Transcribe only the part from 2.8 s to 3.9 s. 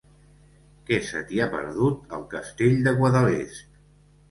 de Guadalest?